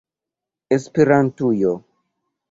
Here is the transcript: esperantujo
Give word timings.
esperantujo 0.77 1.73